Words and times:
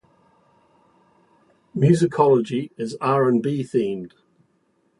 "Musicology" 1.77 2.71
is 2.75 2.97
R 3.01 3.29
and 3.29 3.43
B 3.43 3.61
themed. 3.61 4.13